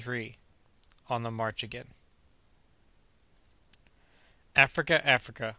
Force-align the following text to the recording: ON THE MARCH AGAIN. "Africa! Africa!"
ON 1.09 1.21
THE 1.21 1.29
MARCH 1.29 1.61
AGAIN. 1.61 1.89
"Africa! 4.55 4.99
Africa!" 5.07 5.49